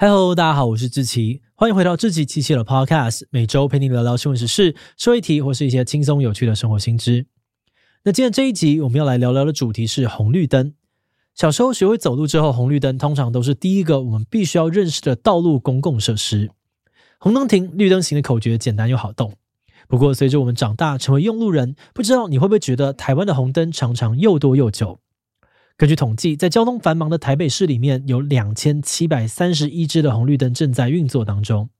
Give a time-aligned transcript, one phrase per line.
[0.00, 7.26] Hello，大家好，我是志奇，欢迎回到志奇七七的 Podcast，每周陪你聊聊新闻时事、社会题或是一些轻松有趣的生活新知。
[8.04, 10.72] 那今天这一集我们要来聊聊的主题是红绿灯。
[11.34, 16.52] 小时候学会走路之后，红绿灯通常都是第一个我们必须要认识的道路公共设施。
[17.18, 19.32] 红灯停，绿灯行的口诀简单又好懂。
[19.88, 25.00] 不过随着我们长大成为用路人，不知道你会不会觉得台湾的红灯常常又多又久？
[25.78, 31.70] 根据统计，在交通繁忙的台北市里面，有两千七百三十一支的红绿灯正在运作当中。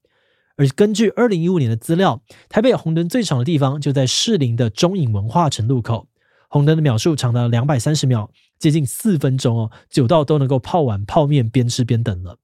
[0.57, 6.07] 而根据二零一五年的资料，台北红灯最长的地方就在士林的中影文化城路口，
[6.49, 12.39] 红灯的秒数长达两百三十秒，接近四分钟哦，久到都能够泡碗泡面边吃边等了。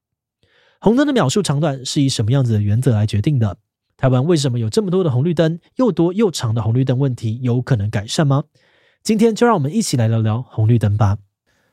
[0.81, 3.59] 红灯的秒数长短是以什么样子的原则来决定的？
[3.97, 5.61] 台湾为什么有这么多的红绿灯？
[5.77, 8.43] 又多又长的红绿灯问题有可能改善吗？
[9.05, 11.19] 今天就让我们一起来聊聊红绿灯吧。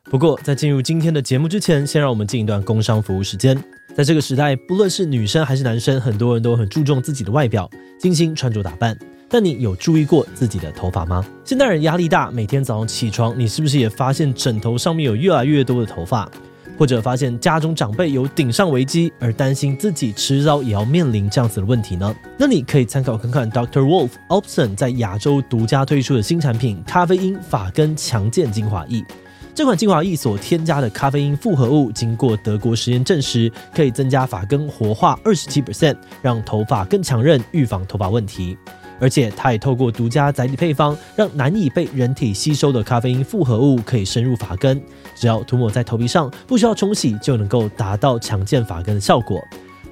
[0.09, 3.57] 不过，在进入今天的节目之前，先让我们进一段工商服务时间。
[3.95, 8.97] 在这个时代，不论是女生还是男生，很多人都很注重自己的外表，精心穿着打扮。
[9.29, 11.25] 但你有注意过自己的头发吗？
[11.45, 16.29] 现代人压力大，每天早上起床，你是不是也发现枕头上面有越来越多的头发？
[16.77, 22.13] 或者发现家中长辈有顶上危机，而担心自己迟早也要面临这样子的问题呢？
[22.37, 23.81] 那你可以参考看看 Dr.
[23.81, 29.05] Wolf Alpson 在亚洲独家推出的新产品——咖啡因发根强健精华液。
[29.53, 38.57] 这款精华液所添加的咖啡因复合物，经过德国实验证实，可以增加发根活化二十七 percent，让头发更强韧，预防头发问题。
[38.99, 44.81] 而且，它也透过独家载体配方，让难以被人体吸收的咖啡因复合物可以深入发根，
[45.15, 49.41] 只要涂抹在头皮上，不需要冲洗，就能够达到强健发根的效果。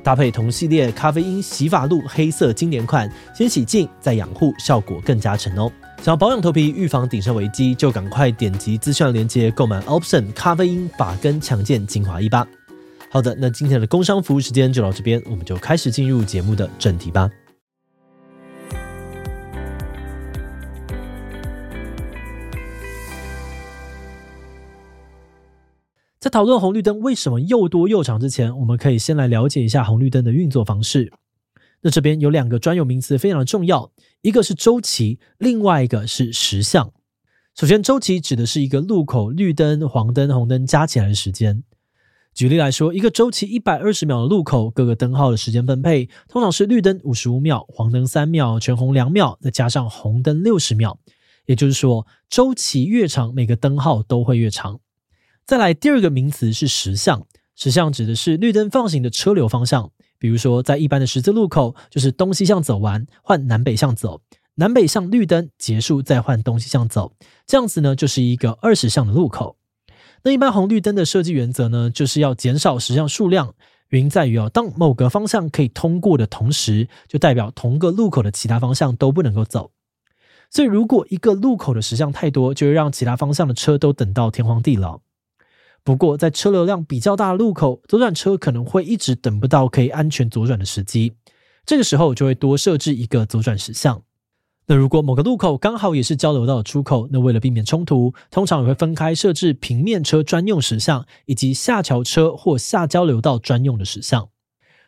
[0.03, 5.71] 搭配同系列咖啡因洗发露黑色经典款，先洗净再养护，效果更加成哦。
[6.01, 12.47] 想要保养头皮、预防顶上危机，就赶快点击资讯链接购买 Option 咖啡因发根强健精华液吧。
[13.09, 17.29] 好的，那今天的工商服务时间就到这边，我们就开始进入节目的正题吧。
[26.19, 31.13] 在讨论红绿灯为什么又多又长之前，我们可以先来了解一下红绿灯的运作方式。
[31.81, 33.89] 那这边有两个专有名词非常的重要，
[34.21, 36.91] 一个是周期，另外一个是时相。
[37.55, 41.63] 首先，周期指的是一个路口绿灯、黄灯、红灯加起来的时间。
[42.33, 50.99] 举例来说，一个周期一百二十秒的路口，各个灯号的时间分配通常是绿灯五十五秒、黄灯三秒、全红两秒，再加上红灯六十秒。
[51.45, 54.81] 也就是说，周期越长，每个灯号都会越长。
[55.49, 59.89] 再来，第二个名词是实相，实相指的是绿灯放行的车流方向。
[60.19, 64.21] 比如说，在一般的十字路口，就是东西向走完，换南北向走，
[64.57, 67.13] 南北向绿灯结束，再换东西向走，
[67.47, 69.57] 这样子呢，就是一个二十向的路口。
[70.21, 73.55] 那一般红绿灯的设计原则呢，就是要减少时相数量，
[73.87, 79.71] 原因在于哦，当某个方向可以通过的同时，就代表同个路口的其他方向都不能够走。
[80.51, 85.01] 所以，如果一个路口的实相太多，就会让其他方向的车都等到天荒地老。
[85.89, 91.13] 不过，在车流量比较大的路口，左转车可能会一直等不到可以安全左转的时机，
[91.65, 93.99] 这个时候就会多设置一个左转时相。
[94.67, 104.29] 那如果某个路口刚好也是交流道的出口，那为了避免冲突，通常也会分开设置平面车专用时相，以及下桥车或下交流道专用的时相。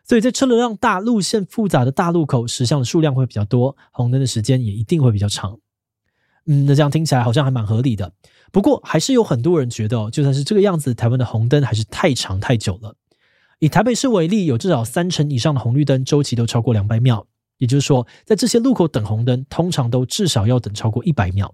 [0.04, 5.58] 所以在车流量大、路线复杂的大路口，时相的数量会比较多，红灯的时间也一定会比较长。
[6.46, 8.12] 嗯，那这样听起来好像还蛮合理的。
[8.52, 12.96] 不过，还是有很多人觉得，就算是这个样子，台湾的红灯还是太长太久了。
[13.60, 17.28] 以台北市为例，有至少三成以上的红绿灯周期都超过两百秒，
[17.60, 21.54] 也就是说，在这些路口等红灯，通常都至少要等超过一百秒。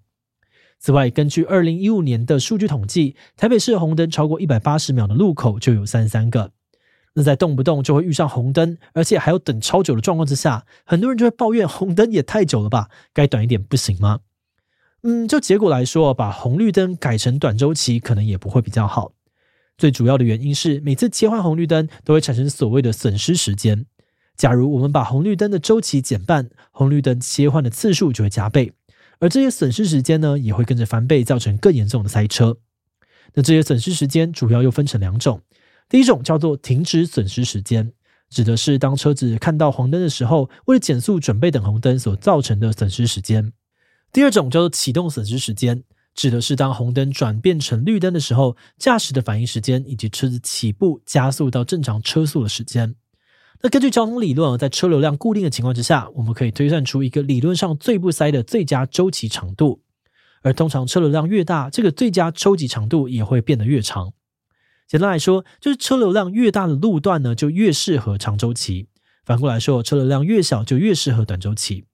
[0.80, 6.52] 此外，根据二零一五年的数据统计，台北市红灯超过一百八十秒的路口就有三三个。
[7.16, 12.90] 那在动不动就会遇上红灯，而且还要等超久的状况之下，很多人就会抱怨红灯也太久了吧？
[13.14, 14.20] 该短一点不行吗？
[15.04, 19.14] 嗯，就结果来说，把红绿灯改成短周期，可能也不会比较好。
[19.78, 23.86] 最主要的原因是，每次切换红绿灯都会产生所谓的损失时间。
[24.36, 28.74] 假如我们把红绿灯的周期减半，红绿灯切换的次数就会加倍，
[29.20, 32.58] 而这些损失时间呢，也会跟着翻倍，造成更严重的塞车。
[33.34, 35.42] 那这些损失时间主要又分成两种，
[35.88, 37.94] 第一种叫做停止损失时间，
[38.30, 43.54] 指的是当车子看到黄灯的时候，为了减速准备等红灯所造成的损失时间。
[44.18, 45.84] 第二种叫做启动损失时间，
[46.16, 52.96] 指的是当红灯转变成绿灯的时候，驾驶的反应时间以及车子起步加速到正常车速的时间。
[53.62, 59.84] 那根据交通理论，在车流量固定的情况之下，我们可以推算出一个理论上最不塞的最佳周期长度。
[60.42, 64.14] 而通常车流量越大，这个最佳周期长度也会变得越长。
[64.88, 68.88] 简单来说，就是车流量越大的路段呢，就越适合长周期；
[69.24, 71.86] 反过来说，车流量越小就越适合短周期。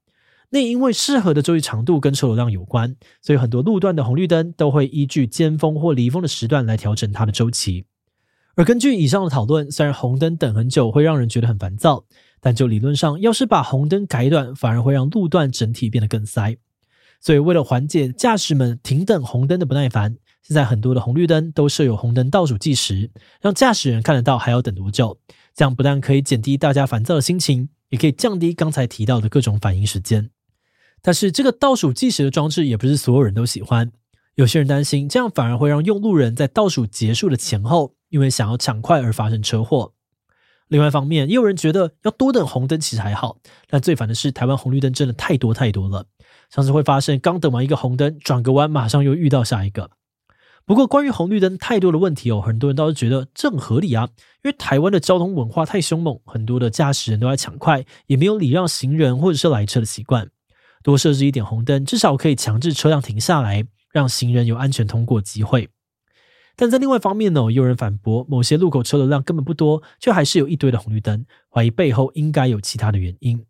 [0.54, 7.86] 那因为适合的周期长度跟车流量有关，所以很多路段的红绿灯都会依据尖峰或离峰的时段来调整它的周期。
[8.54, 12.06] 而根据以上的讨论，虽然红灯等很久会让人觉得很烦躁，
[12.40, 16.56] 但就理论上，要是把红灯改短，反而会让路段整体变得更塞。
[17.20, 23.10] 所以为了缓解驾驶们停等红灯的不耐烦，现在很多的红绿灯都设有红灯倒数计时，
[23.42, 25.18] 让驾驶人看得到还要等多久。
[25.56, 30.30] 这样不但可以减低大家烦躁的心情，也可以降低刚才提到的各种反应时间。
[31.04, 33.92] 但是这个倒数计时的装置也不是所有人都喜欢，
[34.36, 39.94] 有些人担心这样反而会让用路人在倒数结束的前后，因为想要抢快而发生车祸。
[40.70, 46.06] 另外一方面，也有人觉得要多等红灯其实还好，但最烦的是台湾红绿灯真的太多太多了，
[46.50, 49.92] 常常会发生刚等完一个红灯，转个弯马上又遇到下一个。
[50.66, 54.08] 不过关于红绿灯太多的问题哦，很多人倒是觉得这很合理啊，
[54.44, 60.30] 因为台湾的交通文化太凶猛，很多的驾驶人都在抢快，也没有礼让行人或者是来车的习惯。
[60.84, 65.70] 多设置一点红灯，至少可以强制车辆停下来，让行人有安全通过机会。
[66.56, 73.44] 但在另外方面呢，也有人反驳，某些路口车流量根本不多，却还是有一堆的红绿灯，怀疑背后应该有其他的原因。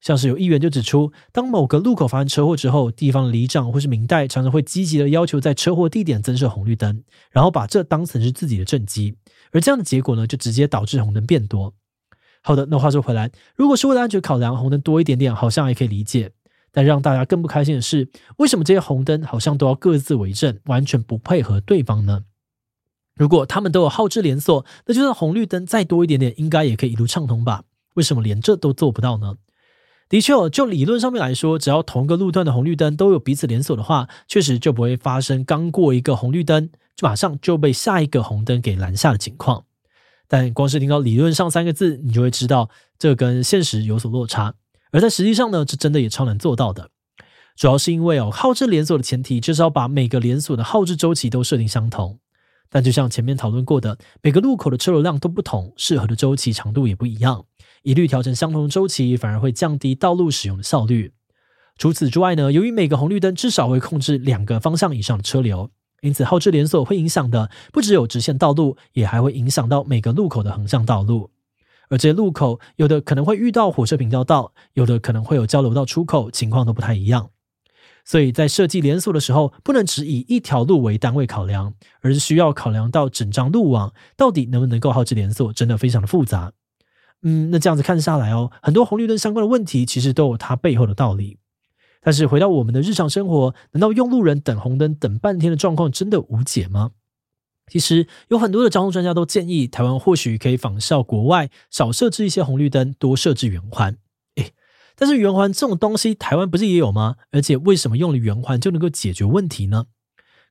[0.00, 7.02] 像是有议员就指出，当某个路口发生车祸之后，地方的里长或是民代常常会积极的要求在车祸地点增设红绿灯，
[7.32, 9.16] 然后把这当成是自己的政绩，
[9.50, 11.74] 而这样的结果呢，就直接导致红灯变多。
[12.42, 16.30] 好的，那话说回来，如果是为了安全考量，红灯多一点点，好像还可以理解。
[16.76, 18.06] 但让大家更不开心的是，
[18.36, 22.24] 为什么这些红灯好像都要各自为政，完全不配合对方呢？
[23.14, 27.62] 如果他们都有好志连锁，那就算红绿灯再多一点点，应该也可以一路畅通吧？
[27.94, 29.36] 为什么连这都做不到呢？
[30.10, 39.64] 的确，就理论上面来说，只要同一个路段的红绿灯都有彼此连锁的话，确实就不会发生刚过一个红绿灯，就马上就被下一个红灯给拦下的情况。
[40.28, 42.68] 但光是听到“理论上”三个字，你就会知道
[42.98, 44.52] 这跟现实有所落差。
[44.92, 46.90] 而在实际上呢，这真的也超难做到的。
[47.56, 52.18] 主要是因为哦，号志连锁的前提就是要把每个连锁的号志周期都设定相同。
[52.68, 57.46] 但就像前面讨论过的，每个路口的车流量都不同，适合的周期长度也不一样。
[57.82, 61.12] 一律调成相同的周期，反而会降低道路使用的效率。
[61.78, 65.70] 除此之外呢，由于每个红绿灯至少会控制两个方向以上的车流，
[66.02, 71.30] 因此号志连锁会影响的不只有直线道路，也还会影响到每个路口的横向道路。
[71.88, 77.30] 而这些路口，有的可能会遇到火车平交道，有的可能会有交流道出口，情况都不太一样。
[78.04, 86.52] 所以在设计连锁的时候，不能只以一条路为单位考量，而是需要考量到整张路网到底能不能够号制连锁，真的非常的复杂。
[87.22, 91.38] 嗯，那这样子看下来哦，很多红绿灯相关的问题，其实都有它背后的道理。
[92.00, 96.92] 但是回到我们的日常生活，难道用路人等红灯等半天的状况真的无解吗？
[97.70, 103.96] 其实有很多的交通专家都建议，台湾或许可以仿效国外，少设置一些红绿灯，多设置圆环。
[104.36, 104.52] 诶，
[104.94, 107.16] 但是圆环这种东西，台湾不是也有吗？
[107.32, 109.86] 而且为什么用了圆环就能够解决问题呢？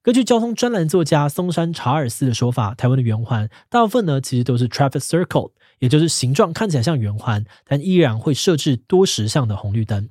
[0.02, 10.10] 根据交通专栏作家松山查尔斯的说法，台湾的圆环大部分呢其实都是 traffic circle，也就是形状看起来像圆环，但依然会设置多时相的红绿灯。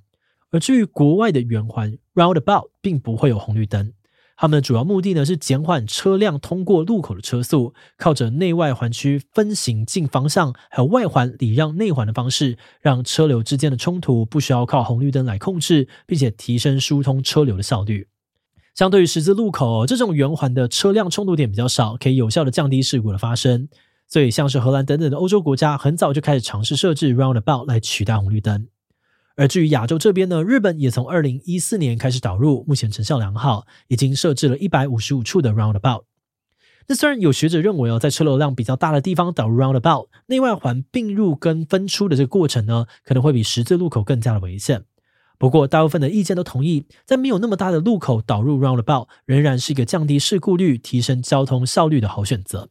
[0.50, 3.92] 而至于国外的圆环 roundabout，并不会有红绿灯。
[4.36, 18.08] 他们的主要目的呢，是减缓车辆通过路口的车速，靠着内外环区分行进方向，还有外环礼让内环的方式，让车流之间的冲突不需要靠红绿灯来控制，并且提升疏通车流的效率。
[18.74, 23.68] 相对于十字路口，这种圆环的车辆冲突点比较少，可以有效的降低事故的发生。
[24.08, 28.66] 所以，像是荷兰等等的欧洲国家，很早就开始尝试设置 roundabout 来取代红绿灯。
[29.36, 36.04] 而至于亚洲这边呢，日本也从二零一四年开始导入，目前成效良好，已经设置了一百五十五处的 roundabout。
[36.86, 44.84] 那虽然有学者认为哦，在车流量比较大的地方导入 roundabout，内外环并入跟分出的这个过程呢，可能会比十字路口更加的危险。
[45.36, 52.68] 不过，大部分的意见都同意，在没有那么大的路口导入 roundabout，仍然是一个降低事故率、提升交通效率的好选择。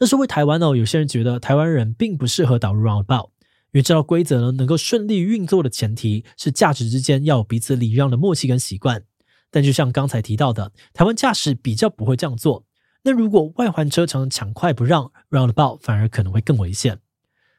[0.00, 3.28] 那说回台湾哦，有些人觉得台湾人并不适合导入 roundabout。
[3.72, 9.02] 因为这套规则呢，能够顺利运作的前提是驾驶之间要有彼此礼让的默契跟习惯。
[9.50, 12.64] 但就像刚才提到的，台湾驾驶比较不会这样做。
[13.04, 16.98] 那如果外环车常抢快不让，roundabout 反而可能会更危险。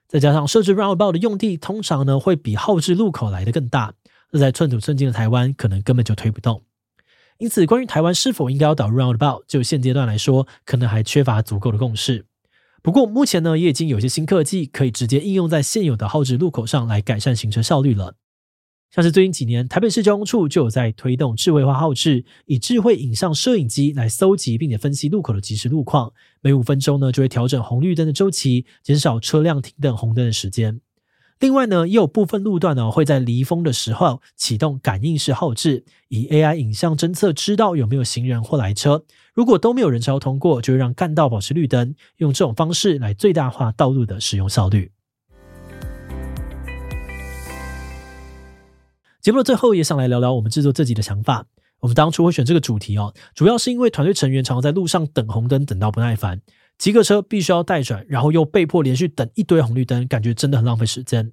[0.08, 3.94] 再加上设置 roundabout 的用地通常呢会比后置路口来得更大，
[4.32, 6.64] 那在寸土寸金的台湾可能根本就推不动。
[7.38, 12.26] 因此，关于台湾是否应该要导入 roundabout，就现阶段来说，可能还缺乏足够的共识。
[12.82, 18.16] 不过目前呢，也已经有些新科技可以直接应用在现有的号志路口上来改善行车效率了。
[18.92, 30.82] 像是最近几年，台北市交通处就有在推动智慧化号志，以智慧影像摄影机来搜集并且分析路口的即时路况，每五分钟呢就会调整红绿灯的周期，减少车辆停等红灯的时间。
[31.40, 44.92] 另外呢，也有部分路段呢会在离峰的时候启动感应式后置，以 AI 影像侦测知道有没有行人或来车，如果都没有人车通过，就会让干道保持绿灯，用这种方式来最大化道路的使用效率。
[49.22, 51.46] 节目的最后也想来聊聊我们制作自己的想法。
[51.80, 56.42] 我们当初会选这个主题哦，主要是因为团队成员常常在路上等红灯等到不耐烦。
[56.80, 61.32] 几个车必须要待转，然后又被迫连续等一堆红绿灯，感觉真的很浪费时间。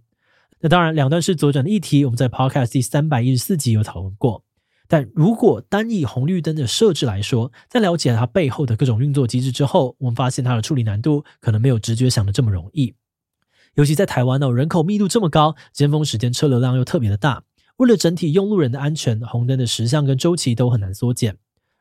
[0.60, 4.42] 那当然，两段式左转的议题，我们在 Podcast 第三百一十四集有讨论过。
[4.88, 12.94] 但如果单以红绿灯的设置来说，在了解它背后的各种运作机制之后，我们发现它的处理难度可能没有直觉想的这么容易。
[13.74, 17.44] 尤其在台湾呢，人口密度这么高，尖峰时间车流量又特别的大，
[17.76, 21.36] 为了整体用路人的安全，红灯的时相跟周期都很难缩减。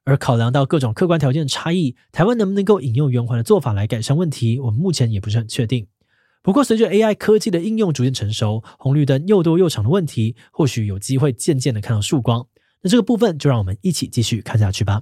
[0.06, 5.88] 而考量到各种客观条件的差异，台湾能不能够引用圆环的做法来改善问题，我们目前也不是很确定。
[6.44, 12.46] 不过，随着 AI 科技的应用逐渐成熟，红绿灯又多又长的问题，或许有机会渐渐的看到曙光。
[12.84, 15.02] 那这个部分就让我们一起继续看下去吧。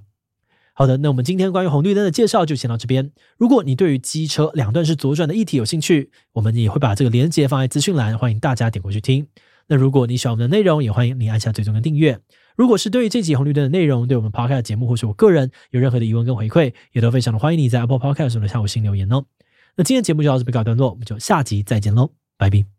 [0.73, 3.11] 好的，那我们今天关于红绿灯的介绍就先到这边。
[3.37, 9.27] 如果你对于机车两段式左转的议题有兴趣，我们也会把这个连接放在资讯栏，欢迎大家点过去听。
[9.67, 12.19] 那如果你喜欢我们的内容，也欢迎你按下最终的订阅。
[12.55, 19.25] 如果是对于这集红绿灯的内容，对我们 Podcast 节目或是我个人有任何的疑问跟回馈，也都非常的欢迎你在 Apple Podcast 上留下五星留言哦。
[19.75, 22.72] 那今天节目就到这边告一段落，我们就下集再见喽，拜拜。